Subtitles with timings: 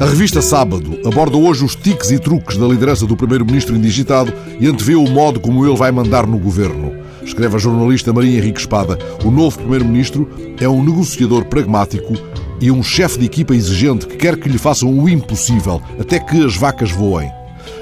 [0.00, 4.66] A revista Sábado aborda hoje os tiques e truques da liderança do primeiro-ministro indigitado e
[4.68, 6.92] antevê o modo como ele vai mandar no governo.
[7.22, 8.96] Escreve a jornalista Maria Henrique Espada.
[9.24, 12.14] O novo primeiro-ministro é um negociador pragmático
[12.60, 16.44] e um chefe de equipa exigente que quer que lhe façam o impossível, até que
[16.44, 17.30] as vacas voem.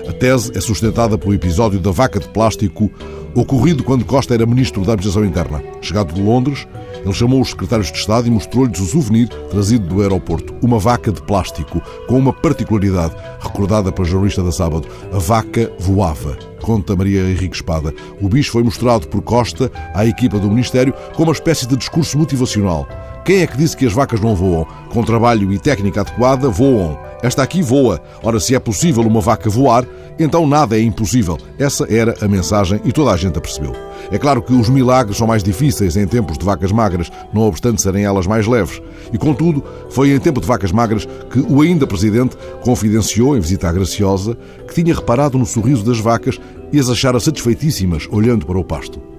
[0.09, 2.91] A tese é sustentada pelo episódio da vaca de plástico
[3.37, 5.63] ocorrido quando Costa era ministro da Administração Interna.
[5.83, 6.67] Chegado de Londres,
[7.05, 10.55] ele chamou os secretários de Estado e mostrou-lhes o souvenir trazido do aeroporto.
[10.63, 14.89] Uma vaca de plástico, com uma particularidade, recordada pela jornalista da sábado.
[15.13, 16.37] A vaca voava.
[16.63, 17.95] Conta Maria Henrique Espada.
[18.21, 22.19] O bicho foi mostrado por Costa à equipa do Ministério como uma espécie de discurso
[22.19, 22.89] motivacional.
[23.25, 24.67] Quem é que disse que as vacas não voam?
[24.91, 26.99] Com trabalho e técnica adequada, voam.
[27.23, 28.01] Esta aqui voa.
[28.23, 29.85] Ora, se é possível uma vaca voar,
[30.19, 31.39] então nada é impossível.
[31.59, 33.75] Essa era a mensagem e toda a gente a percebeu.
[34.11, 37.83] É claro que os milagres são mais difíceis em tempos de vacas magras, não obstante
[37.83, 38.81] serem elas mais leves.
[39.13, 43.69] E contudo, foi em tempo de vacas magras que o ainda presidente confidenciou em visita
[43.69, 44.37] à Graciosa
[44.69, 46.39] que tinha reparado no sorriso das vacas
[46.73, 49.16] e as achara satisfeitíssimas olhando para o pasto.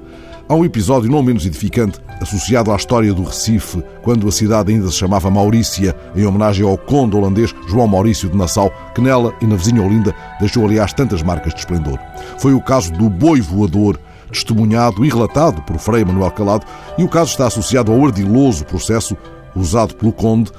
[0.49, 4.87] Há um episódio não menos edificante associado à história do Recife, quando a cidade ainda
[4.87, 9.45] se chamava Maurícia, em homenagem ao conde holandês João Maurício de Nassau, que nela e
[9.45, 11.99] na vizinha Olinda deixou, aliás, tantas marcas de esplendor.
[12.39, 13.99] Foi o caso do boi voador,
[14.31, 16.65] testemunhado e relatado por Frei Manuel Calado,
[16.97, 19.17] e o caso está associado ao ardiloso processo
[19.53, 20.49] usado pelo conde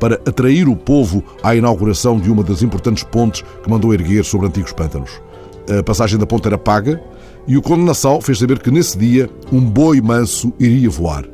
[0.00, 4.48] para atrair o povo à inauguração de uma das importantes pontes que mandou erguer sobre
[4.48, 5.20] antigos pântanos.
[5.68, 7.02] A passagem da ponte era paga,
[7.46, 11.24] e o conde Nassau fez saber que nesse dia um boi manso iria voar.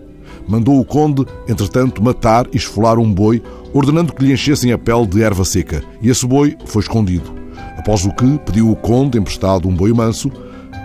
[0.49, 5.07] Mandou o conde, entretanto, matar e esfolar um boi, ordenando que lhe enchessem a pele
[5.07, 7.33] de erva seca, e esse boi foi escondido.
[7.79, 10.31] Após o que, pediu o conde emprestado um boi manso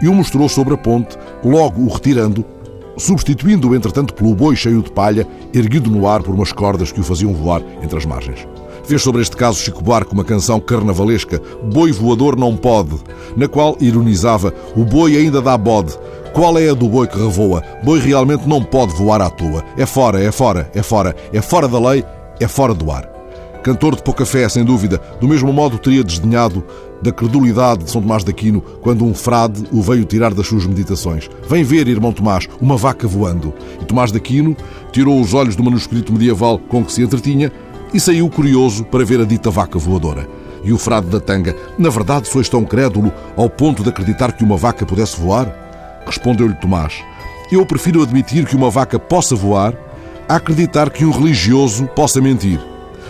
[0.01, 2.45] e o mostrou sobre a ponte, logo o retirando,
[2.97, 7.03] substituindo-o, entretanto, pelo boi cheio de palha, erguido no ar por umas cordas que o
[7.03, 8.47] faziam voar entre as margens.
[8.87, 12.95] Fez sobre este caso Chico Buarque uma canção carnavalesca, Boi Voador Não Pode,
[13.35, 15.93] na qual ironizava: O boi ainda dá bode.
[16.33, 17.61] Qual é a do boi que revoa?
[17.83, 19.61] Boi realmente não pode voar à toa.
[19.75, 22.05] É fora, é fora, é fora, é fora da lei,
[22.39, 23.09] é fora do ar.
[23.61, 26.63] Cantor de pouca fé, sem dúvida, do mesmo modo teria desdenhado
[27.01, 30.65] da credulidade de São Tomás de Aquino quando um frade o veio tirar das suas
[30.65, 31.29] meditações.
[31.49, 33.53] Vem ver, irmão Tomás, uma vaca voando.
[33.81, 34.55] E Tomás de Aquino
[34.93, 37.51] tirou os olhos do manuscrito medieval com que se entretinha,
[37.93, 40.27] e saiu curioso para ver a dita vaca voadora.
[40.63, 44.43] E o frade da tanga, na verdade sois tão crédulo ao ponto de acreditar que
[44.43, 45.53] uma vaca pudesse voar?
[46.05, 47.03] Respondeu-lhe Tomás,
[47.51, 49.73] eu prefiro admitir que uma vaca possa voar
[50.27, 52.59] a acreditar que um religioso possa mentir.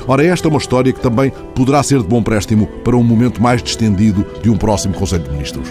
[0.08, 3.42] Ora, esta é uma história que também poderá ser de bom préstimo para um momento
[3.42, 5.70] mais distendido de um próximo Conselho de Ministros.